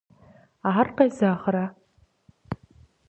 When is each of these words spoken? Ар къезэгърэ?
Ар 0.71 0.87
къезэгърэ? 0.95 1.65